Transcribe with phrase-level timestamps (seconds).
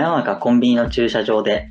[0.00, 1.70] 真夜中コンビニの駐車場で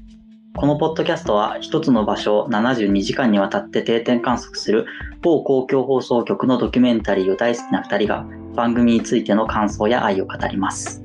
[0.55, 4.85] このポッドキャストは一つの場所を72時間にわたって定点観測する
[5.23, 11.03] 某公共放送局のドキュメンタリーを大好きな2人が番組についての感想や愛を語ります。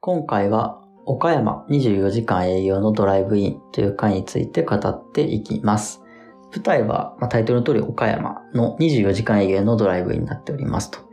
[0.00, 6.04] 今回は岡山24時間営業のドライブインという回について語っていきます。
[6.54, 11.07] 舞台は、まあ、タイトルの通り岡山の24時間営業のドライブインになっておりますと。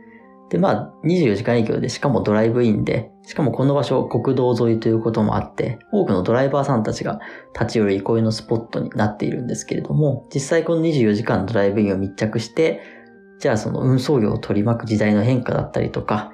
[0.48, 7.18] で、まあ、24時間営業で、しかもドライブインで、しかもこの場所、国道沿いということもあって、多くのドライバーさんたちが
[7.52, 12.80] 立ち寄る憩いのスポットになっているんですけれども、実際この24時間ドライブインを密着して、
[13.40, 16.32] じゃあその運送業を取り巻く時代の変化だったりとか、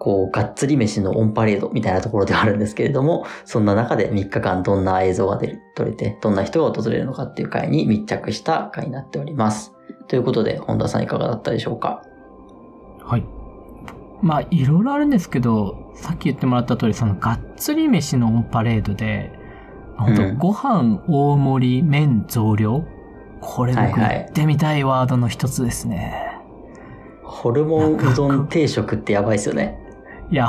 [0.00, 9.74] こう、がっつり飯のオンパレードみたいなところではあるんですけれども、そんな中で3日間どんな映像が出る撮れて、どんな人が訪れるのかっていう回に密着した回になっております。
[10.08, 12.02] ということで、本田さんいかがだったでしょうか？
[13.10, 13.24] はい。
[14.22, 19.32] まあ、いろいろあるんですけど、さっき言ってもらった通り、その、がっつり飯のオンパレードで、
[19.96, 22.84] 本当、うんご飯大盛り、麺増量？
[23.40, 26.38] これ僕はいはい言ってみたいワードの一つですね。
[27.24, 29.78] ホルモンうどん定食ってやばいですよね。
[30.30, 30.48] いや、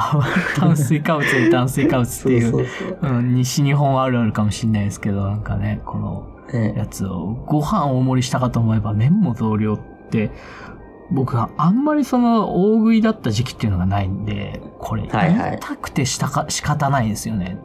[0.56, 2.68] 炭水化物に炭水化物っていう、
[3.02, 6.28] そうん、西日本あるあるかもしれないですけど、なんかね、この、
[6.76, 10.32] やつをご飯大盛りしたかと思えば麺も増量って、
[11.12, 17.58] 僕はあんまりその大食いだった時期っていうのがないんで、これたくてしたか仕方ないですよね。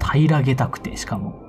[0.00, 1.42] 平らげたくて、しかも。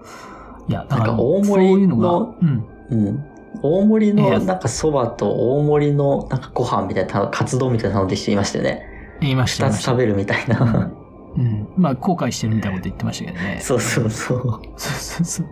[0.68, 2.66] いや、だからなんか大盛りののが、うん。
[2.90, 3.26] うん。
[3.62, 8.84] 大盛りのなんかそばと大盛りのなんかご飯みたいな、カツ丼みたいなので人いましたよね。
[9.22, 9.68] 言いました。
[9.68, 10.92] 二つ食べるみたいな。
[11.38, 11.68] うん。
[11.78, 13.60] まあ、後悔してるみたいなこと言ってましたけどね。
[13.62, 14.42] そうそうそう。
[14.78, 15.48] そうそうそう。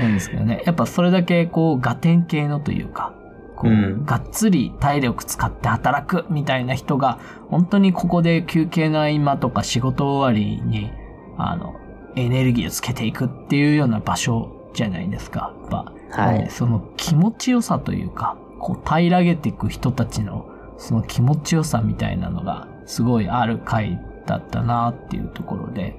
[0.00, 0.62] なんですけどね。
[0.64, 3.14] やっぱそれだけこう、ガテン系のというか、
[3.56, 4.04] こう、うん。
[4.04, 10.90] がっつり体力使って働くみたいな人が、本当にここで休憩の合間とか仕事終わりに、
[11.36, 11.74] あの、
[12.16, 15.54] エネルギーをつけていくっていうような場所じゃないですか。
[15.62, 15.92] やっぱ、
[16.22, 16.50] はい。
[16.50, 20.48] その気持ちよさというか、こう平らげていく人たちの、
[20.78, 25.96] その気持ちよさみたいなのが、すごいある回だったなっていうところで、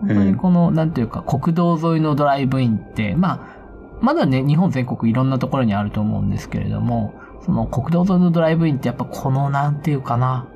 [0.00, 3.57] 本当にこの、なんていうか、国道沿いのドライブインって、まあ、
[4.00, 7.14] まだね、日本全国いろんなところにあると思うんですけれども、
[7.44, 10.48] その国道沿いのドライブインってやっぱこの、なんていうかな、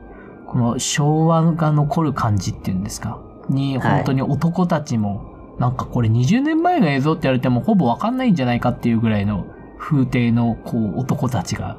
[0.46, 9.46] この昭和が残る感じっていうんですか、に、本当に男たちも、なんかこれ20年前の映像って言われてもほぼわかんないんじゃないかっていうぐらいの
[9.78, 11.78] 風景の、こう、男たちが、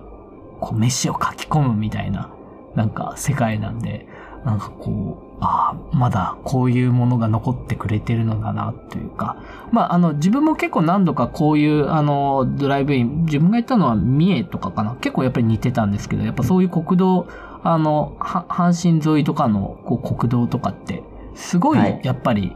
[0.59, 2.31] こう、飯を書き込むみたいな、
[2.75, 4.07] なんか世界なんで、
[4.43, 9.37] なんかこう、ああ、まだこういうものが残ってくれてるのだな、というか。
[9.71, 14.95] まあ、あの、自分も結構何度かこういう、あの、ドライブイン、自分が行ったのは三重とかかな。
[15.01, 17.27] 結構やっぱり似てたんですけど、やっぱそういう国道、
[17.63, 21.03] あの、は阪神沿いとかのこう国道とかって、
[21.35, 22.55] すごいはい、やっぱり、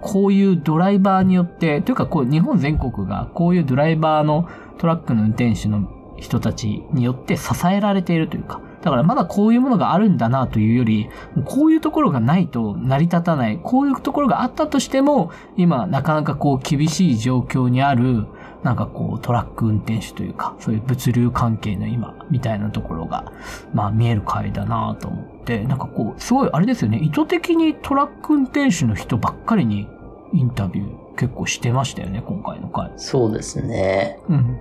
[0.00, 4.48] こういうドライバーによって、というかこう日本全国がこういうドライバーの
[4.78, 11.08] トラックの運転手の人たちによって支えられているというか、だからまだこういうものがあるんだなというより、
[11.44, 18.26] こういうところがないと成り立たない、こういうところがあったとしても、今なかなかこう厳しい状況にある、
[18.62, 23.32] なんかこうトラック運転手というか、そういう物流関係の今、みたいなところが、
[23.72, 29.88] まあ見える回だなと思って、なんかこう、すごいあれですよね、意図的にトラック運転手の人ばっかりに
[30.32, 32.92] インタビュー結構してましたよね、今回の回。
[32.96, 34.20] そうですね。
[34.28, 34.58] うん。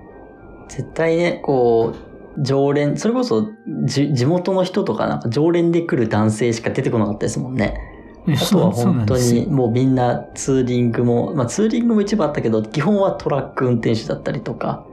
[0.67, 2.06] 絶対ね、こう、
[2.41, 3.49] 常連、それこそ
[3.85, 7.79] じ地元の人とかなんか常連で来る男性しか出てこなかったですもんね。
[8.27, 14.85] あとは本当にもうみんなツーリングも、まあツーリングも一部あったけど、基本はトラック運転手だったりとか、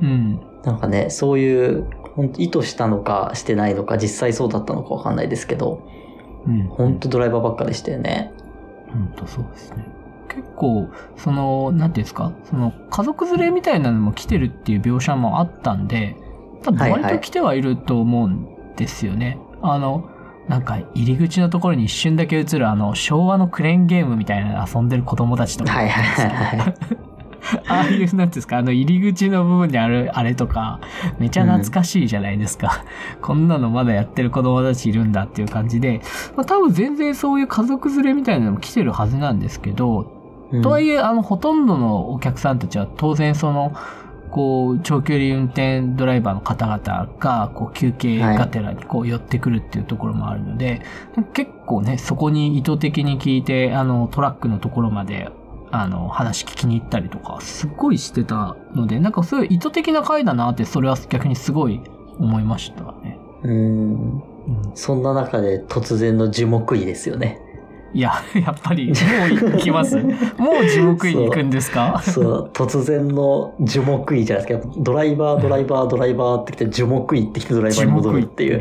[0.00, 0.40] うん。
[0.64, 5.82] なんかね、そういう、本当意図したのかしてないのか、実際そうだったのかわかんないですけど、
[6.46, 6.62] うん。
[6.68, 8.32] 本当ドライバーばっかでしたよね。
[8.88, 9.86] 本当そうですね。
[10.28, 16.16] 結構、その、なんていうんですか、その、家族連れみたいなのも来てるっていう描写もあったんで、
[16.62, 19.38] 多分はいはい割と来てはいると思うんですよね。
[19.62, 20.08] あの、
[20.48, 25.72] なんか入り口のところに一瞬だけ映るあの、昭和のクレーンゲームみたいなの遊んでる子供たちとか。
[25.72, 26.74] はいはいはいはい。
[27.68, 30.80] ああいう、なんですか、あの入り口の部分にあるあれとか、
[31.18, 32.84] めちゃ懐かしいじゃないですか。
[33.22, 36.00] こんなのまだやってる子供たちいるんだっていう感じで、
[36.36, 40.12] まあ多分全然そういう家族連れみたいなのも来てるはずなんですけど、
[40.50, 43.74] うんとはいえ、あの、ほとんどのお客さんたちは当然その、
[44.28, 50.82] こう、長距離運転ドライバーの方々が、こう、休憩がてらにこう寄ってくるっていうところもあるので、
[51.34, 55.28] 結構ね、そこに意図的に聞いて、あの、トラックのところまで、
[55.70, 61.80] あの、話聞きに行ったりとか、すっごいしてたので、なんかそういう意図的な回だなって、それは逆にすごい
[62.18, 63.18] 思いましたね。
[63.42, 63.52] うん。
[64.12, 67.38] うんそんな中で突然の樹木医ですよね。
[67.94, 68.12] いや、
[68.44, 68.92] やっぱり、も
[69.48, 69.96] う行きます？
[70.36, 72.00] もう地獄医に行くんですか？
[72.04, 74.74] そう、突然の樹木医じゃないですか。
[74.78, 78.60] ドライバー、ドライバー、ドライバーってきて樹木医ってきてドライバーに戻るっていう。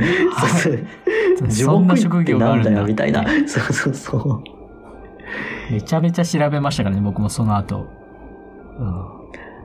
[1.50, 3.24] 樹そんな木医ってなんだよみたいな。
[3.47, 5.74] そうそうそう。
[5.74, 7.85] めちゃめちゃ調べましたからね、僕もその後。
[8.79, 8.85] うん。
[8.88, 8.94] や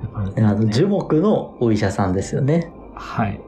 [0.08, 2.72] っぱりあの、樹木のお医者さんですよね。
[2.94, 3.40] はい。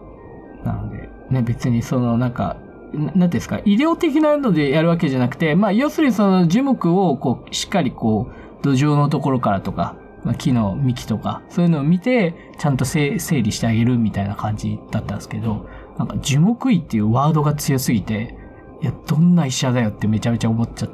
[0.64, 2.56] なので、ね、別にその、なんか、
[2.94, 13.20] ななんていうんですか、医療的なのでやるわけじゃなくて、まあ、要するにその樹木を、こう、しっかりこう、土壌のところからとか、まあ、木の幹とか、そういうのを見て、ちゃんと整理
[13.52, 15.68] してあげるみたいな感じだったんですけど、
[15.98, 18.36] なんか樹木医っていうワードが強すぎて、
[18.80, 20.90] いや、どんな医者だよってめちゃめちゃ思っちゃっ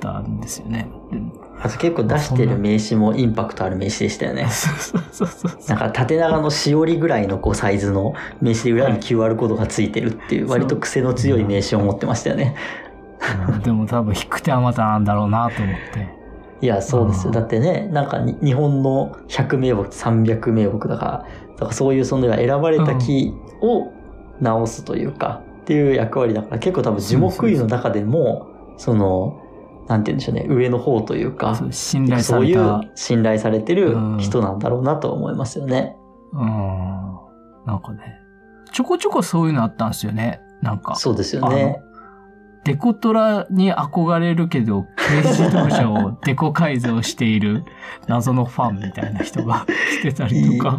[0.00, 0.88] たんですよね。
[1.60, 4.46] であと結構出してる名刺もインパクトある名刺でしたよね。
[5.68, 12.56] なんか縦長のしおりぐらいのこうサイズの名刺で裏にはい QR コードがついてるっていう割と癖の強い名刺を持ってましたよね。
[13.48, 16.20] うんでも多分低くてあまたなんだろうなと思って。
[16.62, 17.28] いや、そうですよ。
[17.28, 23.92] うんだってね、なんかに日本の100名木、300名木だから、だからそういうその選ばれた木を
[24.40, 29.42] 直すというか、っていう役割だから、結構多分樹木医の中でも、その、
[29.90, 32.80] なんて言うんでしょうね、上の方というかそ、う信頼さそういう。
[32.94, 35.96] 信頼されてるうん人なんだろうなと思いますよね。
[36.32, 36.40] うん。
[37.66, 38.20] なんかね、
[38.72, 40.40] ちょこちょこそういうのあったんですよね。
[40.62, 40.94] なんか。
[40.94, 41.80] そうですよね。
[42.62, 47.64] デコトラに憧れるけど、軽自動車を デコ改造している
[48.06, 49.66] 謎のファンみたいな人が
[49.98, 50.78] 来てたりとか。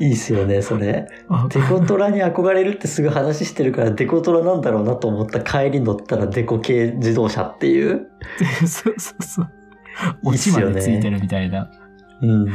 [0.00, 1.06] いいっすよね、それ。
[1.28, 8.08] あデコトラに憧れるってすぐ話してるから、デコトラなんだろうなと思った帰り乗ったらデコ系自動車っていう。
[8.66, 9.48] そうそうそう。
[10.22, 11.70] 落ちまでついてるみたいな。
[12.22, 12.48] うん。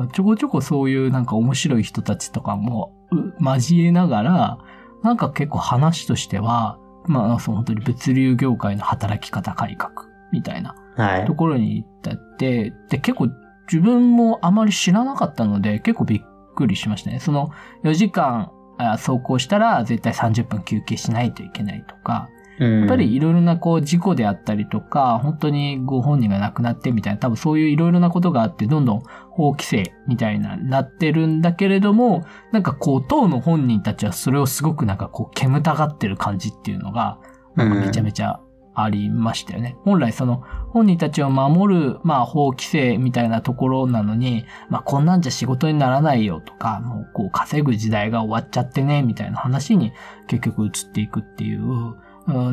[0.00, 4.58] うん、ちょこちょこそういうなんか面白い人たちとかもう交えながら、
[5.02, 11.34] なんか結構話としては、まあそう本当に物流業界の働き方改革みたいなはいと。
[11.34, 13.28] ころに行ったって、で結構
[13.70, 16.22] 自分もあまり知らなかったので結構びっ
[16.54, 17.20] くりしましたね。
[17.20, 17.50] その
[17.84, 37.18] 4時間あ走行したら絶対30分休憩しないといけないとか、ややっぱりいろいろなこう事故であったりとか、本当にご本人が亡くなってみたいな、多分そういういろいろなことがあって、どんどん法規制みたいな、なってるんだけれども、なんかこう、当の本人たちはそれをすごくなんかこう、煙たがってる感じっていうのが、
[37.54, 38.40] なんかめちゃめちゃ
[38.82, 39.76] ありましたよね。
[39.84, 49.92] 本来その、本人たちを守る、まあ法規制みたいなところなのに、まあこんなんじゃ仕事にならないよとか、もうこう稼ぐ時代が終わっちゃってね、みたいな話に
[50.26, 51.96] 結局移っていくっていう、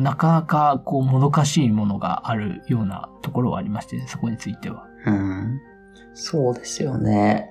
[0.00, 4.86] なかなかこうもどかしいものがあるようなところはありましてね、そこについては。
[5.04, 5.60] うん。
[6.14, 7.50] そうですよね。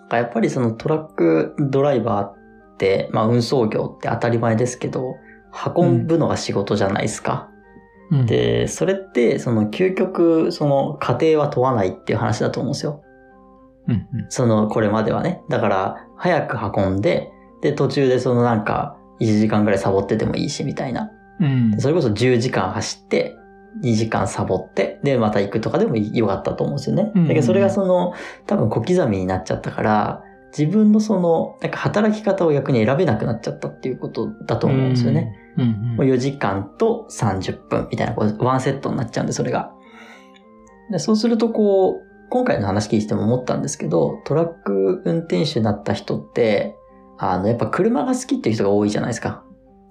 [0.00, 2.36] なんかやっぱりそのトラックドライバーっ
[2.78, 5.16] て、まあ運送業って当たり前ですけど、
[5.76, 7.50] 運ぶのが仕事じゃないですか。
[7.50, 7.57] うん、
[8.26, 13.02] で、それって、その究極、その過程は問わないっていう話だと思うんですよ。
[13.88, 15.42] うんうんその、これまではね。
[15.48, 17.30] だから、早く運んで、
[17.62, 21.10] で、途中でそのなんか、1時間ぐらいサボっててもいいし、みたいな。
[21.40, 23.36] うんそれこそ10時間走って、
[23.82, 27.12] 2時間サボって、で、また行くとかでもよかったと思うんですよね。
[27.14, 28.14] うんだけどそれがその、
[28.46, 30.22] 多分小刻みになっちゃったから、
[30.56, 35.32] 自分のその、なんか働き方を逆に選べなくなっちゃったっていうことだと思うんですよね。。
[35.42, 39.72] うんうんもう4時間と30分みたいな、こうワンセットになっちゃうんで、それが。
[40.90, 46.76] でそうすると、こう、今回の話聞いても思ったんですけど、トラック運転手になった人って、
[47.18, 49.44] あの、やっぱ車が好きっていう人が多いじゃないですか。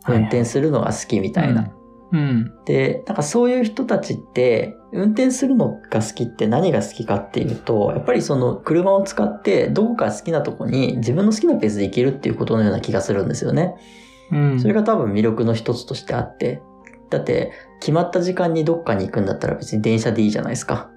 [0.07, 1.73] 運転するのが好きみたいな。
[2.13, 2.53] うん。
[2.65, 13.75] で、なんかそういう人たちって、運転するのが好きって何が好きかっていうと、やっぱりその車を使ってどこか好きなとこに自分の好きなペースで行けるっていうことのような気がするんですよね。
[14.31, 14.59] うん。
[14.59, 16.61] それが多分魅力の一つとしてあって、
[17.09, 20.89] だって決まった時間にどっかに行くんだったら別に電車でいいじゃないですか。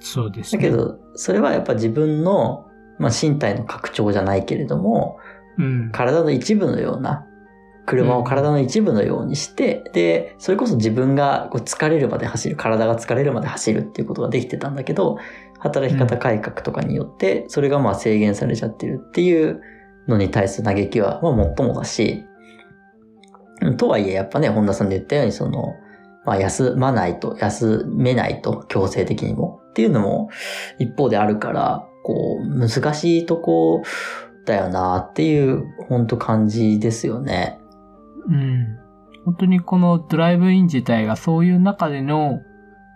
[0.00, 0.62] そうですね。
[0.62, 2.66] だけ、ど、それはやっぱ自分の、
[2.98, 5.18] まあ、身体の拡張じゃないけれども、
[5.58, 5.90] うん。
[5.92, 7.24] 体の一部のような、
[7.84, 15.16] 車を体の一部のようにして、で、それこそ自分がこう疲れるまで走る、体が疲れるまで走るっていうことができてたんだけど、
[15.58, 19.60] 働き方改革とかによって、それがまあ制限されちゃってるっていう
[20.06, 22.27] のに対する嘆きは、まあもっともだし、うん
[23.76, 25.74] とはいえやっぱね、本田さんで言ったように、その、
[26.24, 30.30] まあ休まないと、休めないと、強制的にもっていうのも
[30.78, 33.82] 一方であるから、こう、難しいとこ
[34.46, 37.60] だよなっていう、本当感じですよね。
[38.28, 38.78] うん。
[39.24, 42.40] 本当にこのドライブイン自体がそういう中での、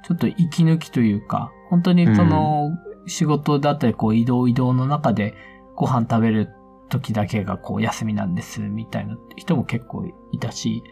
[0.05, 2.71] ちょっと息抜きというか、本当にその
[3.07, 5.35] 仕事だったりこう移動移動の中で
[5.77, 6.51] ご飯食べる
[6.93, 10.83] 時だけがこう休みなんです、みたいな人も結構いたし、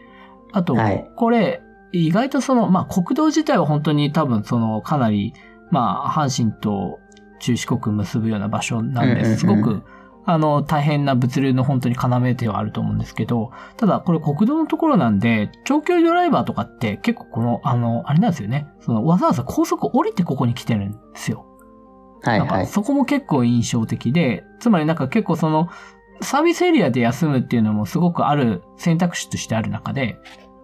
[0.51, 1.61] あとはい、これ、
[1.93, 5.33] 意外とその、まあ、国道自体は本当に多分その、かなり、
[5.69, 6.99] まあ、阪神と
[7.39, 9.83] 中四国結ぶような場所なんで、うんうんうんすごく、
[10.23, 18.67] あの、大変な物流の本当に要ではあると思うんですけど、ただこれ国道のところなんで、長距離ドライバーとかって結構この、あの、あれなんですよね。
[18.81, 21.45] その、わざわざ高速降りてここに来てるんですよ。
[22.23, 22.67] なんかはいはい。
[22.67, 25.69] そこも結構印象的で、つまりなんか結構その、
[26.21, 30.17] サービスエリアで休むっていうのもすごくある選択肢としてある中で、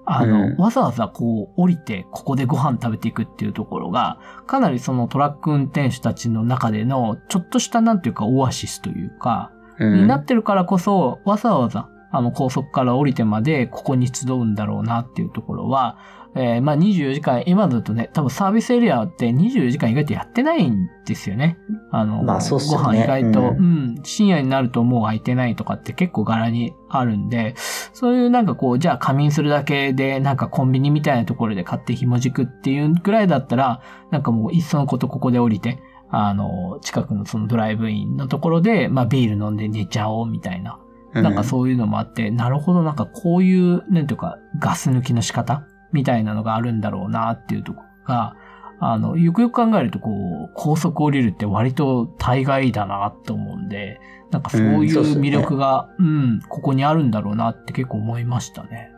[0.06, 16.00] あの、うんわざわざこう降りてここでご飯食べていくっていうところが、かなりそのトラック運転手たちの中でのちょっとしたなんていうかオアシスというか、うんになってるからこそ、わざわざ、あの、高速から降りてまで、ここに集うんだろうなっていうところは、
[16.36, 21.58] えーまあ24時間、今だとね、多分サービスエリアって24時間意外とやってないんですよね。
[21.92, 27.54] あの、まあそうっすよねご飯意外と、ううんん、深夜になるともう空いてないとかって結構柄にあるんで、
[27.94, 33.82] そういうなんかこう、じゃあ仮眠するだけで、なんかコンビニみたいなところで買って紐軸っていうぐらいだったら、
[34.12, 40.80] なんかもういっそのことここで降りて、あの、近くのそのドライブインのところで、まあビール飲んで寝ちゃおうみたいな。
[41.14, 45.66] なんかそういうのもあって、なるほど、なんかこういう、なんていうか、ガス抜きの仕方？
[45.94, 48.36] みたいなのがあるんだろうなっていうところが、
[48.80, 54.00] あの、よくよく考えると、こう、高速降りるって割と大概だなと思うんで、
[54.30, 58.92] なんかそううんいうそうっすよね魅力が、うん、ここにあるんだろうなって結構思いましたね。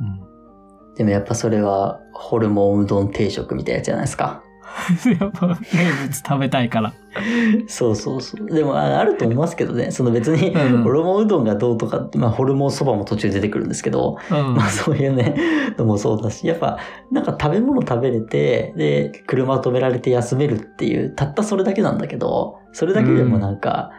[0.00, 0.04] う
[0.92, 0.94] ん。
[0.94, 4.42] でもやっぱそれは、ホルモンうどん定食みたいなやつじゃないですか。
[5.20, 6.92] やっぱ名物食べたいから。
[7.66, 8.46] そうそうそう。
[8.46, 9.90] でもああると思いますけどね。
[9.90, 15.34] その別に、うんホルモンうどんがどうとかって、まあホルモンそばも途中出てくるんですけど、うんまあそういうね、
[15.76, 16.78] のもそうだし、やっぱ
[17.10, 23.90] なんか食べ物食べれて、で、車止められて休めるっていう、たったそれだけなんだけど、それだけでもなんか、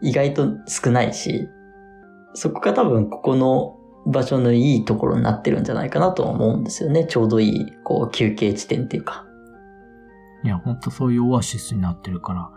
[0.00, 1.48] 意外と少ないし、
[2.34, 7.06] そこが多分ここの場所のいいところになってるんじゃないかなとは思うんですよね。
[7.06, 9.24] ちょうどいい、こう、休憩地点っていうか。
[10.44, 12.50] いや、ほんとそういうオアシスになってるから。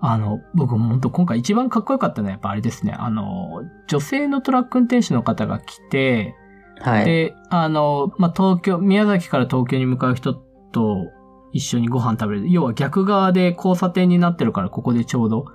[0.00, 2.92] あの、僕も本当今回一番かっこよかったのはやっぱあれですね。
[2.92, 6.34] あの、女性のトラック運転手の方が来て、
[6.80, 7.04] はい。
[7.04, 11.10] で、あの、まあ、東京、宮崎から東京に向かう人と
[11.52, 12.50] 一緒にご飯食べる。
[12.50, 15.46] 要は逆側で交差点になってるからここでちょうど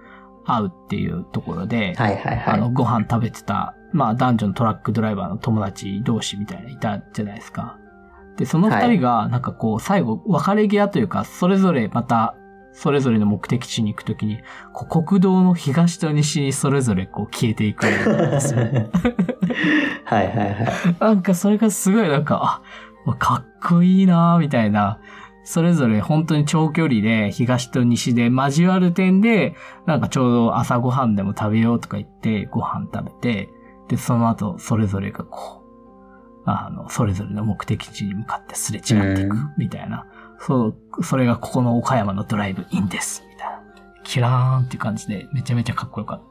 [0.46, 2.54] 会うっていうところで、はいはいはい。
[2.56, 7.79] あの、ご飯食べてた、まあ、男女のトラックドライバーの友達同士みたいないたじゃないですか。
[8.40, 12.36] で、その二人が、なんかこう、最後、別れ際というか、それぞれまた、
[12.72, 14.40] それぞれの目的地に行くときに、
[14.90, 18.62] 国道の東と西にそれぞれこう消えていくんですよ。
[20.06, 20.56] はいはいはい。
[21.02, 22.62] なんかそれがすごいなんか、
[23.06, 25.00] あ、かっこいいなぁみたいな。
[25.44, 29.56] それぞれ本当に長距離で東と西で交わる点で、
[29.86, 33.50] なんかちょうど朝ごはんでも食べようとか言ってご飯食べて、
[33.90, 35.59] で、その後それぞれがこう、
[36.46, 40.06] あの、それぞれの目的地に向かってすれ違っていくうんみたいな。
[40.40, 40.68] そ
[40.98, 43.24] う、それがここの岡山のドライブインです。
[43.30, 43.60] みたいな。
[44.04, 46.22] キラーンっていう感じでめちゃめちゃかっこよかっ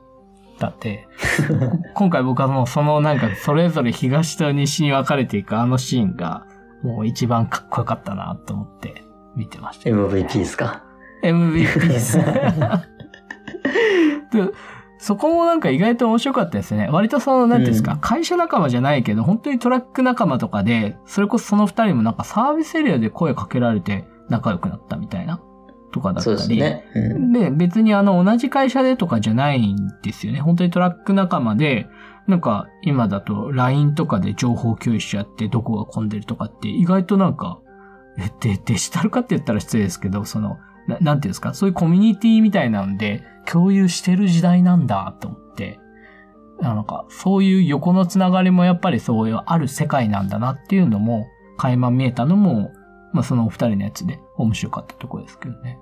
[0.59, 1.09] たって。
[1.95, 6.47] 今回僕はもうそのなんかそれぞれ東と西に分かれていくあのシーンが
[6.83, 9.05] もう一番かっこよかったなと思って
[9.37, 10.83] 見てました、MVP ですか
[11.23, 12.19] ？MVP です。
[14.99, 16.89] でそこもなんか意外と面白かったですね。
[16.91, 25.41] 割とその、なんていうんですか、うん会社仲間じゃないけど、本当にトラック仲間とかで、それこそその二人もなんかサービスエリアで声かけられて仲良くなったみたいな、
[25.93, 26.57] とかだったそうり。
[26.57, 27.15] ですね。
[27.15, 27.33] うん。
[27.33, 30.41] で、別にあの、同じ会社でとかじゃないんですよね。
[30.41, 31.87] 本当にトラック仲間で、
[32.27, 37.61] なんか、今だと LINE とかで情報共有しちゃって、どこが混んでるとかって、意外となんか、
[38.19, 45.79] え、で、デジタル化って言ったら失礼ですけど、その、ななんていうんですか、そういうコミュニティみたいなんで、共有してる時代なんだと思って、
[46.61, 52.73] なんか、そういう横のつながりもやっぱりそういうある世界なんだなっていうのも、垣間見えたのも、
[53.13, 55.79] まあそのお二人のやつで面白かったところですけどね。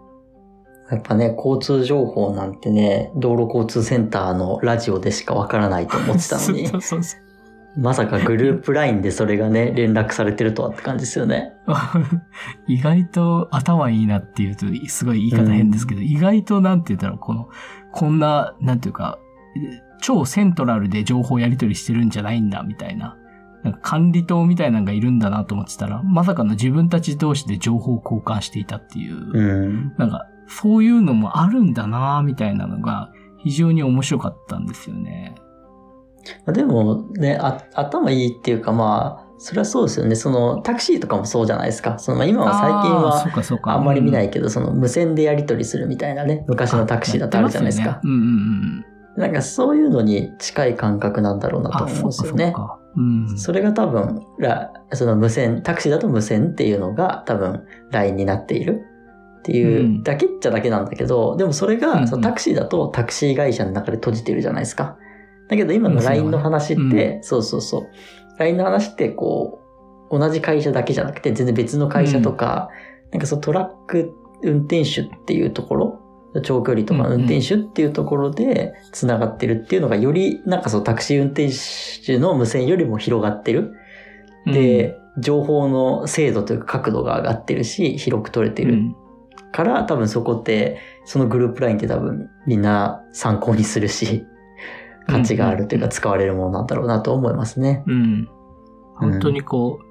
[0.91, 7.25] やっぱね、交通情報なんてね、道路交通センターのラジオでしかわからないと思ってたのに そ、うそうそう。
[7.76, 11.52] まさかグループ LINE でそれがね、連絡されてるとはって感じですよね。
[12.66, 17.49] 意外と頭いいなっていうと、すごい言い方変ですけど、意外となんて言ったら、この、
[17.92, 19.18] こんな、なんていうか、
[20.00, 23.16] 超セントラルで情報やり取りしてるんじゃないんだ、みたいな。
[23.62, 29.95] なんか管理棟みたいなのがいるんだなと思ってたら、まさかの自分たち同士で情報交換していたっていう、うん。
[29.99, 35.35] なんか、そういうのもあるんだな、みたいなのが、非常に面白かったんですよね。
[36.52, 40.14] でもね、あ頭いいっていうかまあ、それはそうですよね。
[40.14, 41.99] そのタクシーとかもそうじゃないですか。
[41.99, 43.75] そのまあ今は最近は。
[43.75, 48.00] あんまり見ないいけど、その無線でやり取りするみたいなね、昔のタクシーだとあるじゃないですか。
[48.02, 48.85] うんうんうん。
[49.16, 52.52] なんかそういうのに近い感覚なんだろうなとあ、思うんですよね。
[52.54, 53.38] そうん。
[53.38, 58.83] それが多分、らその無線、タクシーだと無線っていうのが多分 LINE になっている
[59.38, 64.99] っていううんだけっちゃだけなんだけど、でもそれがそのタクシーだとタクシー会社の中で閉じてるじゃないですか。
[65.49, 67.88] だけど今の LINE の話って、無線そうそうそう。
[68.38, 69.61] LINE の話ってこ
[70.11, 72.69] う、同じ会社だけじゃなくて全然別の会社とか、
[73.12, 74.12] なんかそのトラック
[74.43, 76.00] 運転手っていうところ、
[76.43, 81.49] 長距離とかの運転手っていうところで繋がってるっていうのがよりなんかそのタクシー運転
[82.05, 83.75] 手の無線よりも広がってる。
[84.47, 88.75] で、情報の精度というか角度が上がってるし、広く取れてる。
[88.75, 88.97] うん、
[89.53, 94.26] から、多分そこって、そのグループラインって多分みんな参考にするし、
[95.07, 97.85] 価値があるというか使われるものなんだろうなと思いますね。
[97.87, 98.29] うん。
[98.95, 99.87] 本当にこう、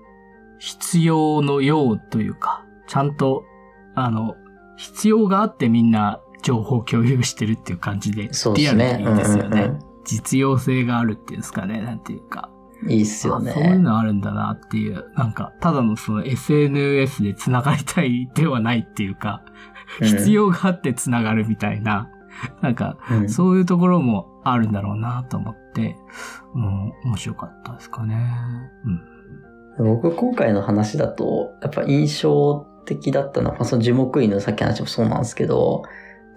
[0.60, 3.44] 必要のようというか、ちゃんと、
[3.96, 4.36] あの、
[4.78, 8.98] 必要があってみんな情報共有してるっていう感じで、そうでリアルすね。
[8.98, 9.62] でいいですよね。
[9.62, 12.52] うんうん実用性があるっていうんですかね、なんていうか。
[12.84, 13.78] うんいいっすよあそういうね。
[13.80, 19.44] のあるんだなっていう、なんか、ただのその SNS で繋がりたいではないっていうか、
[20.02, 22.10] 必要があって繋がるみたいな、
[22.62, 25.96] なんか、うんそういうところもあるんだろうなと思って、
[26.54, 28.16] うん、面白かったですかね。
[29.80, 29.96] うん。
[29.96, 35.84] 僕今回の話だと、やっぱ印象的だったのは、まあその樹木医のさっきの話もそうなんですけど、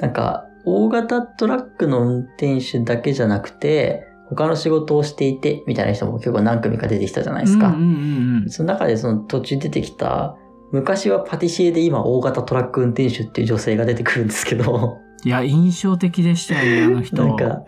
[0.01, 7.69] なんか、大型トラックの運転手だけじゃなくて、他の仕事をしていて、みたいな人も結構何組か出てきたじゃないですか。
[7.69, 8.51] うんうんうんうん。
[8.51, 10.37] その中でその途中出てきた、
[10.73, 17.25] 昔はパティシエで今大型トラック運転手っていう女性が出てくるんですけど、いや、印象的でしたよね、 あの人。
[17.25, 17.65] なんか、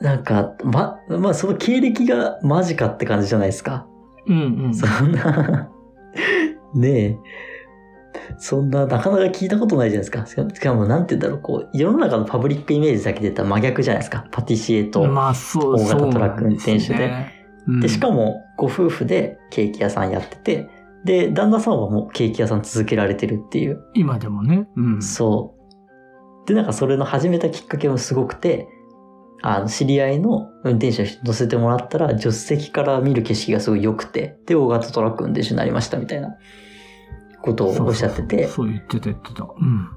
[0.00, 3.86] なんか、ま、まあその経歴がマジかって感じじゃないですか。
[4.26, 4.74] うんうん。
[4.74, 5.70] そんな、
[6.74, 7.18] ねえ。
[8.38, 10.50] そんな、なかなか聞いたことないじゃないですか。
[10.52, 14.26] しかも、なんて言うんだろう、こう、世の中のパブリックイメージだけで言ったら真逆じゃないですか。
[14.30, 15.02] パティシエと。
[15.02, 17.10] 大型トラック運転手で
[17.80, 20.68] で、しかも、ご夫婦でケーキ屋さんやってて、
[21.04, 23.80] で、旦那さんはもうケーキ屋さん続けられてるっていう。
[23.94, 24.68] 今でもね。
[24.76, 25.02] うん。
[25.02, 25.55] そう。
[26.46, 28.68] で、なんかそれの始めたきっかけもすごくて、
[29.42, 36.36] あの、知り合いの運転手の人乗せてもらったら、助手席から見る景色がすごい良くて、で、大型トラック運転手になりましたみたいな
[37.42, 39.44] ことをおっしゃってて、そう言ってた言ってた。
[39.44, 39.90] うん。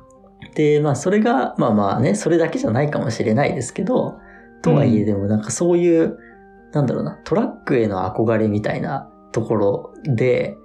[0.56, 4.20] で、まあそれが、まあまあね、それだけじゃないかもしれないですけど、
[4.62, 6.18] とはいえでもなんかそういう、
[6.74, 10.58] なんだろうな、トラックへの憧れみたいなところで、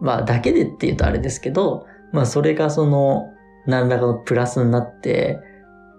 [0.00, 3.33] まあだけでって言うとあれですけど、まあそれがその、
[3.66, 5.40] 何らかのプラスになって、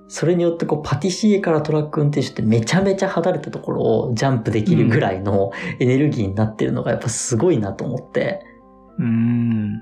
[0.07, 8.41] それによってこうパティシエからトラック運転手ってめちゃめちゃ離れたところをジャンプできるぐらいのエネルギーになってるのがやっぱすごいなと思って、
[8.99, 9.81] うん。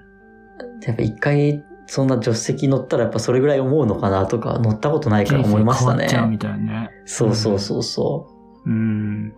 [0.85, 6.31] やっぱ一回そんな助手席乗ったらやっぱそれぐらい思うのかなとか乗ったことないから思いました人生変わっちゃうね。
[6.31, 6.89] みたいなね。
[7.05, 8.27] そうそうそうそ
[8.65, 9.33] うん。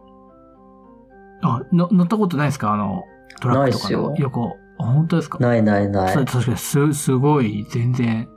[1.41, 2.73] あ、の乗ったことないですか？
[2.73, 3.03] あの、
[3.41, 4.31] トラックとかないっすよ
[4.77, 5.39] 本当ですか？
[5.39, 5.41] う。
[5.41, 6.15] ないないない。
[6.15, 8.27] 確かにす、すごい、全然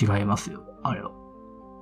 [0.00, 0.62] 違いますよ。
[0.82, 1.10] あれは。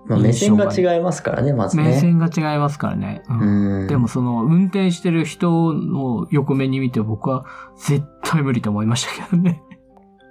[0.07, 1.92] まあ、目線が違いますからね、まず目ね。
[2.01, 3.22] 線が違いますからね。
[3.29, 3.87] うんうん。
[3.87, 7.44] でもその運転してる人の横目に見て僕は
[7.77, 9.62] 絶対無理と思いましたけどね。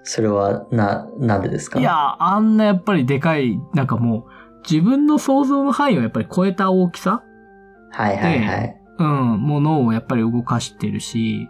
[0.04, 1.80] それは、な、なんでですか？
[1.80, 7.24] いや、あんなやっぱりでかい、なんかもう自分の想像の範囲をやっぱり超えた大きさ
[7.92, 8.82] はいはいはい。
[9.00, 9.08] うん、
[9.42, 11.48] ものをやっぱり動かしてるし、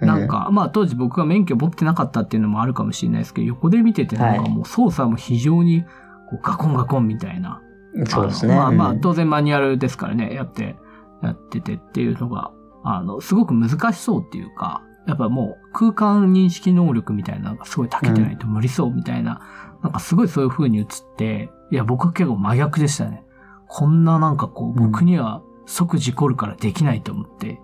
[0.00, 5.82] なんか、まあ当時僕が免許持ってなかったっていうのもあるかもしれないですけど、横で見ててなんかもう操作も非常に
[6.30, 7.60] こうガコンガコンみたいな。
[7.94, 8.54] うん、そうですね。
[8.54, 10.76] まあまあうん当然マニュアルですからね、やって、
[11.22, 12.52] やっててっていうのが、
[12.84, 19.40] あの、すごく難しそうっていうか、やっぱもう空間認識能力みたいなのがすごい長けてないと無理そうみたいな、
[19.82, 23.24] なんかすごいそういう風に映って、いや僕は結構真逆でしたね。
[23.68, 27.60] こんななんかこう僕には即事故るからできないと思って、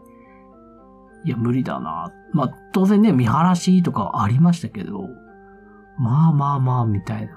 [1.25, 2.13] いや無理だな。
[2.33, 5.09] まあ当然ね、見晴らしとかはありましたけど、
[5.99, 7.33] まあまあまあみたいな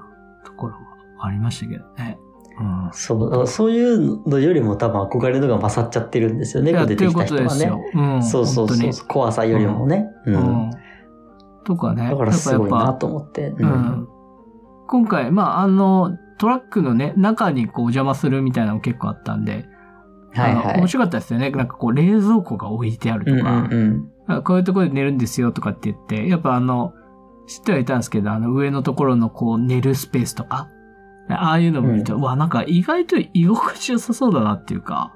[0.45, 0.73] ところ
[1.17, 2.17] はありましたけどね。
[2.59, 2.89] うん。
[2.91, 7.71] そう、そういうのよりも多分憧れのが勝っちゃってるんですよね、出てきた人はね。
[7.93, 8.23] うん。
[8.23, 9.07] そうそうそう本そう。
[9.07, 10.07] 怖さよりもね。
[10.25, 10.31] う。
[10.31, 10.71] 当にうんん。
[11.63, 12.09] とかね。
[12.09, 13.53] だからすごいなと思って。
[13.57, 13.65] う。
[13.65, 14.07] ん。
[14.87, 19.65] 今回、まあ、あの、トラックのね、中にこうお邪魔するみたいなのも結構あったんで、
[20.33, 20.87] はいはい面。
[20.87, 21.49] 白かったですよね。
[21.51, 24.11] なんかこう冷蔵庫が置いてあるとか、うんうん
[24.43, 26.93] こういうところで寝るんですよとかって言って、やっぱあの、
[27.47, 30.69] 知ってはいたんですけど、あの上のところのこう寝るスペースとか、
[31.29, 35.13] ああいうのも見て、うわ、なんか意外と居心地良さそうだなっていうか、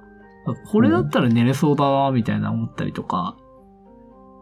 [0.71, 3.35] これだったら寝れそうだな、みたいな思ったりとか、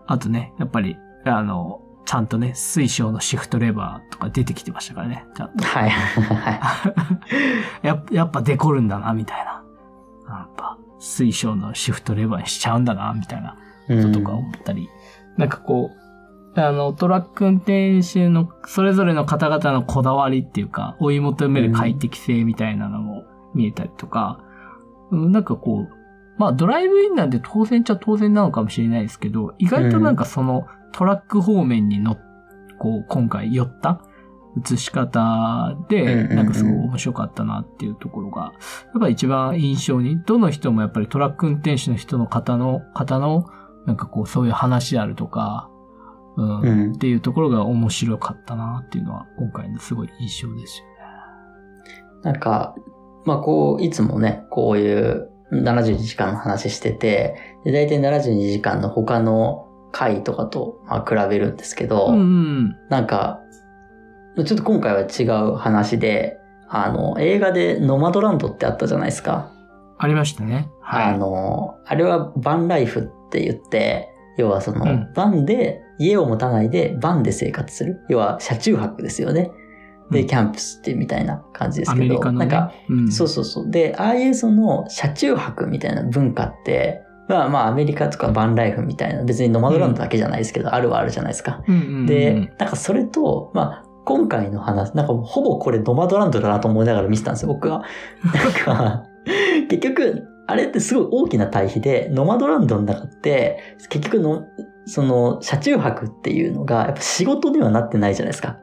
[0.08, 5.63] あとね、やっぱり、あの、ちゃんとね、水晶のシフトレバーとか出てきてましたからね、ちゃんと。
[5.63, 5.91] はい。
[7.86, 9.59] やっやっぱデコるんだな、みたいな。
[10.99, 13.55] 水晶のシフトレバーにしちゃうんだな、みたいな
[13.87, 14.03] うん。
[14.03, 14.89] こととか思ったり、
[15.37, 15.91] なんかこ
[16.55, 24.49] う、あの、トラック運転手のそれぞれの方々のこだわりっていうか、追い求める快適性みたいなのも見えたりとか、うん
[25.31, 25.89] なんかこう、
[26.37, 32.17] まあドライブインなんで当然っちゃ当然なのかもしれないですけど、意外となんかそのトラック方面にの、
[32.77, 34.01] こう、今回寄った
[34.57, 38.49] 映し方で、なんかすごい面白かったなっていうところが、や
[38.97, 43.45] っぱり一番印象に、どの人もやっぱりトラック運転手の人の方の、方の、
[43.85, 45.69] なんかこう、そういう話であるとか、
[46.38, 50.91] うん、うんっていうところが面白かったなっていうのは、今回のすごい印象ですよね。
[52.23, 52.75] なんか、
[53.25, 57.35] まあこう、いつもね、こういう72時間の話してて、
[57.65, 62.75] で大体72時間の他の回とかと、まあ、比べるんですけど、うんうん。
[62.89, 63.39] なんか、
[64.43, 66.38] ちょっと今回は違う話で、
[66.69, 69.52] あの、映画でノマドランドってあったじゃないですか。
[69.97, 70.69] ありましたね。
[70.82, 71.13] はい。
[71.15, 78.02] あの、あれはバンライフって言って、要はその、うんバンで、家を持たないでバンで生活する。
[78.08, 79.52] 要は車中泊ですよね。
[80.12, 82.45] で、うんキャンプスってみたいな感じですアけど、メリカのね。
[82.45, 83.69] なんか、うん、そうそうそう。
[83.69, 91.62] で、ああいうその車中泊みたいな文化って、まあまあアメリカとかバンライフみたいな、別にノマドランドだけじゃないですけど、あるはあるじゃないですか。
[91.67, 97.83] うんうんうん、で、なんかそれと、まあ、今回の話、なんかほぼこれノマドランドだなと思いながら見てたんですよ、僕は。
[98.33, 99.03] なんか、
[99.69, 103.59] 結局、あれってすごい大きな対比で、ノマドランドの中って、
[103.89, 104.45] 結局の、
[104.85, 108.49] その、車中泊っていうのが、やっぱ仕事にはなってないじゃないですか。
[108.49, 108.55] い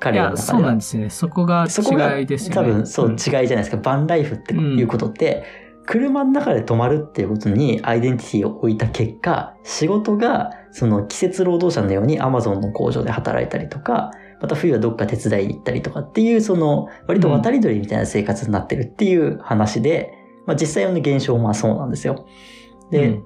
[0.00, 0.78] 彼らのや、中ではそうなん。
[0.78, 1.10] ですよね。
[1.10, 2.54] そこがそこが違いですよね。
[2.54, 3.76] 多分そう違いんじゃないですか。
[3.76, 5.44] バンライフっていうことって、
[5.86, 20.14] 車の中で泊まるっていうことにアイデンティティを置いた結果、仕事がその季節労働者のようにアマゾンの工場で働いたりとか、また冬はどっか手伝いに行ったりとかっていう、その割と渡り鳥みたいな生活になってるっていう話で、
[20.46, 22.26] まあ実際の現象もそうなんですよ。
[22.90, 23.24] で、うん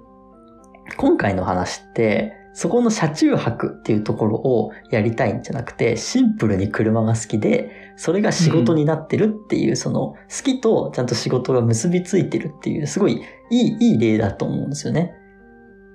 [0.97, 15.15] 今回の話って、そこの車中泊っていうところをやりたいんじゃなくて、シンプルに車が好きで、それが仕事になってるっていう、その、好きとちゃんと仕事が結びついてるっていう、すごいいい、いい例だと思うんですよね。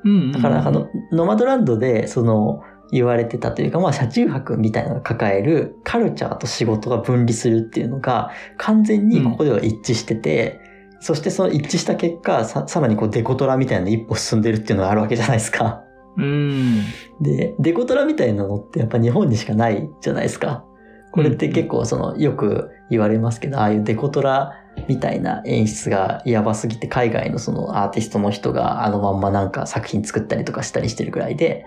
[0.04, 10.60] うんうんうんだから、あの、ノマドランドで、その、言われてたというか、まあ、車中泊みたいなのが抱えるカルチャーと仕事が分離するっていうのが、完全にここでは一致してて、
[11.00, 15.84] そしてその一致した結果、ささらにこうデコトラみたいな一歩進んでるっていうのがあるわけじゃないですか。
[16.18, 16.82] うん。
[17.22, 20.66] で、デコトラみたいなのってやっぱ日本にしかないじゃないですか。
[21.12, 24.54] これって結構その、よく言われますけど、ああいうデコトラ
[24.88, 31.66] みたいな演出がやばすぎて海外のそのアーティストの人があのまんまなんか作品作ったりとかしたりしてるぐらいで、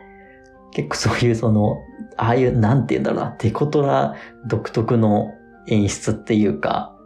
[0.73, 1.77] 結構そういうその、
[2.17, 4.15] ああいう、なんて言うんだろうな、デコトラ
[4.47, 5.33] 独特の
[5.67, 6.97] 演出っていうか、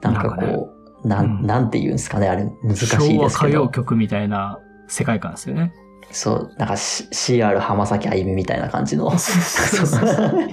[0.00, 0.70] なんかこ
[1.02, 3.68] う、なん、うんなんて言うんですかね、あれ難しいですけ昭和歌謡ど。
[3.68, 4.58] 曲みたいな
[4.88, 5.72] 世界観ですよね。
[6.10, 9.10] そう、なんか CR 浜崎あゆみみたいな感じの。
[9.18, 10.06] そうそうそう。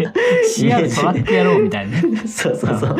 [0.58, 2.18] CR トラックやろうみたいなね。
[2.28, 2.98] そうそうそう。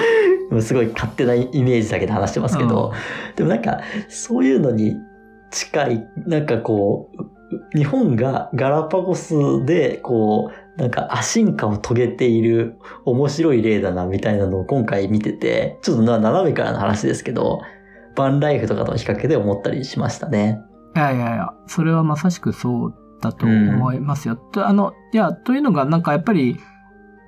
[0.52, 2.94] もうすごい勝手なイメージだけで話してますけど、
[3.36, 4.96] でもなんか、そういうのに
[5.50, 7.41] 近い、なんかこう、
[7.76, 9.36] 日本がガラパゴス
[9.66, 17.62] で、こう、なんか、ア進化を遂げている面白い例だな、みたいなのを今回見てて、ちょっとな斜めからの話ですけど、
[18.16, 20.62] バンライフとかとの比較で思ったりしましたね。
[20.96, 24.36] いやいやいや、それはまさしくそうだと思いますよ。
[24.36, 26.58] とあの、いや、というのが、なんかやっぱり、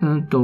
[0.02, 0.40] うんと、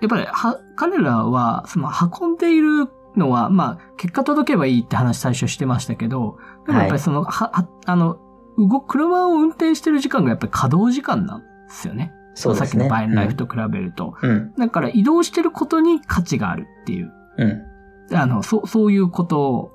[0.00, 8.18] やっぱり、は、彼らは、その、運んでいるのは、まあ、結果届けばいいって話最初してましたけど、でもやっぱりその、は、は、あの、
[8.58, 12.12] 動く、車を運転してる時間がやっぱり稼働時間なんですよね。
[12.34, 12.68] そうですね。
[12.68, 14.14] さっきのバインライフと比べると。
[14.22, 14.52] うん。
[14.54, 17.12] だから移動してることに価値があるっていう。
[17.38, 18.16] うん。
[18.16, 19.72] あの、そう、そういうこと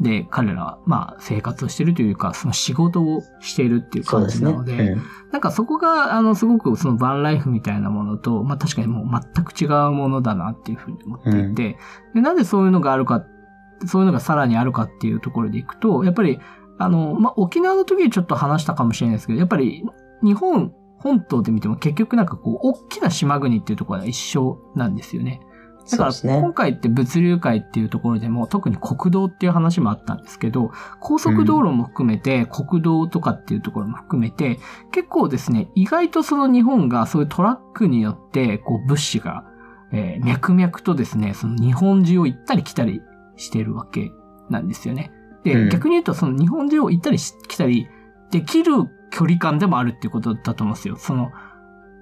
[0.00, 4.28] で彼らは、まあ、生活をしてるというか、その仕事をしているっていう感。
[4.28, 11.78] じなので、うんなんかそこが、あの、すごくそのバンライフみたいなものと、まあ確かにもう全く違うものだなっていうふうに思っていて、
[12.14, 13.24] で、なんでそういうのがあるか、
[13.86, 16.40] そういうのがさらにあるかっていうところでいくと、やっぱり、
[16.80, 19.84] あの、まあ沖縄の時にちょっと話したかもしれないですけど、やっぱり
[20.22, 25.40] 日本本島で見ても結局なんかこう、大きな島国っていうところは一緒なんですよね。
[25.90, 26.52] だから、今。
[26.52, 34.60] 回って物流界っていうところでも、特に国道っていう話もあったんですけど、高速道路も含めて、国道とかっていうところも含めて、
[34.92, 39.44] 結構ですね、意外とその日本がそういうトラックによって、こう物資が、
[39.92, 43.00] えー脈々とですね、その日本中を行ったり来たり
[43.36, 44.12] しているわけ
[44.50, 45.10] なんですよね。
[45.44, 45.68] で、うん。
[45.68, 47.88] 逆に言うとその日本中を行ったりし来たり
[48.30, 48.72] できる
[49.10, 50.96] 距離感でもあるっていうことだと思うんですよ。
[50.96, 51.30] その、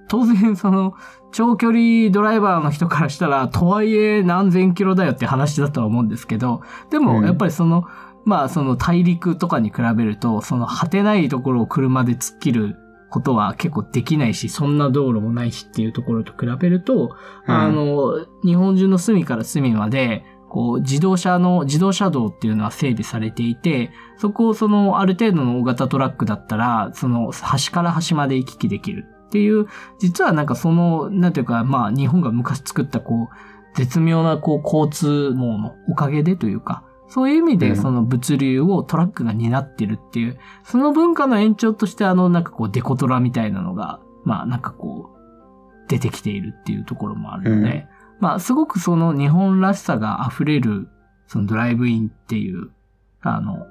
[0.07, 0.93] 当然その、
[1.31, 7.03] 長距離ドライバーの人からしたら、とはいえ何千キロだよって話だとは思うんですけど、でうん。
[7.05, 7.85] もやっぱりその、
[8.25, 12.75] まあその大陸とかに比べると、その果てないところを車で突っ切る
[13.09, 17.15] ことは結構できないし、そんな道路もないしっていうところと比べると、
[17.47, 17.55] うん。
[17.55, 29.67] あの、日本中の隅から隅まで、こう、自動車の、自動車道っていうのは整備されていて、そこをその、ある程度の大型トラックだったら、その、端から端まで行き来できるっていう、
[29.99, 37.75] 実はなんかその、なんていうか、まあ、日本が昔作ったこう、絶妙なこう、交通網のおかげでというか、そういう意味でうん。
[37.75, 45.19] その物流をトラックが担ってるっていう、その文化の延長としてあの、なんかこう、デコトラみたいなのが、まあ、なんかこう、
[45.89, 47.87] 出てきているっていうところもあるので、
[48.19, 50.87] まあ、すごくその日本らしさが溢れる、
[51.27, 52.69] そのドライブインっていう、
[53.21, 53.65] あの、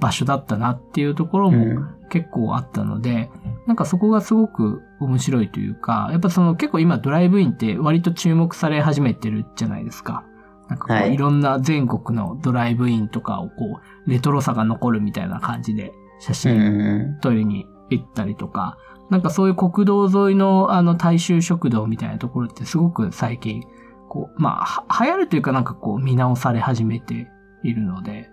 [0.00, 1.96] 場所だったなっていうところもうん。
[2.08, 3.30] 結構あったので、
[3.66, 10.24] なんかそこがすごく面白いというか、やっぱその結構今ドライブインって割と注目され始めてるじゃないですか。
[10.68, 18.78] なんかこう、はいい、ろんな全国のドライブインとかをこう、レトロさが残るみたいな感じで写うん真う撮りに行ったりとか、
[19.10, 23.62] なんかそういう国道沿いのあの大衆食堂みたいなところってすごく最近、
[24.08, 27.28] こう、まあ、は流行るというかなんかこう見直され始めて
[27.62, 28.30] いるので、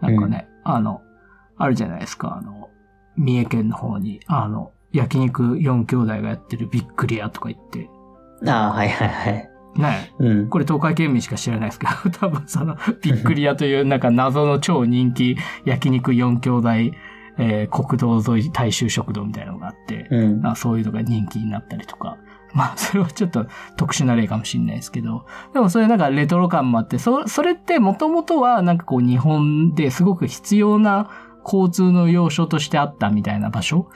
[0.00, 1.02] なんかね、あの、
[1.56, 2.70] あるじゃないですか、あの、
[3.16, 7.88] 三重県の方に、あの、焼肉4兄弟がやってるビックリアとか言って、
[8.44, 8.48] ん。
[8.48, 9.50] ああ、はいはいはい。
[9.76, 10.48] ね、うん。
[10.48, 16.50] これ東海県民しか知らないですけど、多分その、ビックリアというなんか謎の超人気焼肉4兄
[16.90, 16.96] 弟、
[17.38, 20.46] えー国道沿い大衆食堂みたいなのがあって、うん。
[20.46, 22.18] あそういうのが人気になったりとか。
[22.54, 23.46] まあ、それはちょっと
[23.76, 31.10] 特殊な例かもしれないですけど、でもそういうなんかレトロ感もあって、そ、それってもともとはなんかこう日本ですごく必要な
[31.44, 33.88] 交通の要所としてあったみたいな場所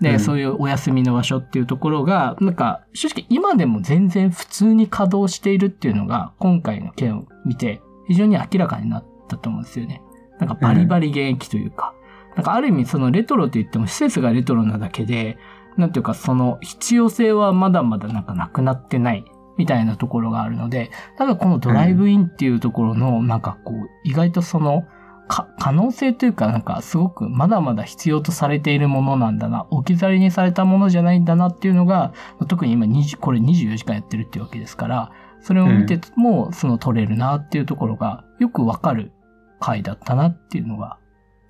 [0.00, 10.02] で、うんそういうお休みの場所っていうところが、なんか正直今でも全然普通に稼働しているっていうのが今回の件を見て非常に明らかになったと思うんですよね。
[10.38, 11.94] なんかバリバリ現役というか、
[12.36, 15.38] なんかある意味そのレトロって言っても施設がレトロなだけで、
[15.76, 19.24] なんていうかその必要性はまだまだなんかなくなってない
[19.56, 24.84] みたいなところがあるので、ただこのドライブインっていうところのなんかこう意外とその
[25.28, 32.12] か可能性というかなんかすごくまだまだ必要とされているものなんだな、置き去りにされたものじゃないんだなっていうのが、
[32.48, 39.12] 特に今20これ24時間やってるっていうわけですから、それを見てもその取れるなっていうところがよくわかる
[39.60, 40.98] 回だったなっていうのが、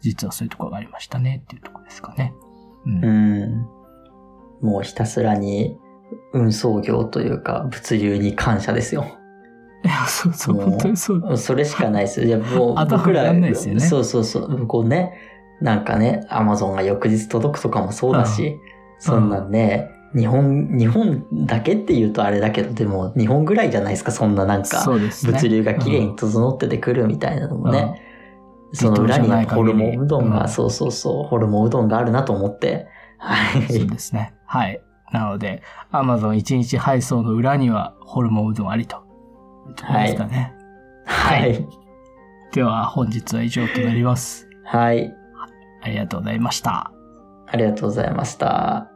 [0.00, 2.34] 実はそういうところがありましたねっていうところですかね。
[2.86, 3.08] うんう
[4.62, 4.66] ん。
[4.68, 5.76] もうひたすらに
[6.32, 9.06] 運送業というか物流に感謝ですよ。
[9.84, 11.36] いや、そうそう、本当にそう。
[11.36, 12.26] それしかないですよ。
[12.26, 14.66] いや、もう 頭僕ら、やんないですよねそうそうそう。
[14.66, 15.14] こうね、
[15.60, 18.58] なんかね、アマゾンが翌日届くとかもそうだし、
[18.98, 24.84] そんなんね、日本、日本だけって言うとあれだけど、でも日本ぐらいじゃないですか、そんななんか。
[24.86, 28.09] 物流が綺麗に整っててくるみたいなのもね、うん。
[28.72, 32.86] その裏にホルモンうどんが、うんそうそうそう、ホルモンうどんがあるなと思って、
[33.18, 33.72] はい。
[33.72, 34.34] そうですね。
[34.46, 34.80] はい。
[35.12, 38.96] なので、アマゾン1日配送の裏にはホルモンうどんありと。
[39.68, 40.54] いうところですかね。
[41.06, 41.66] はい。
[42.52, 44.48] では、本日は以上となります。
[44.64, 45.14] はい。
[45.82, 46.92] ありがとうございました。
[47.46, 48.89] ありがとうございました。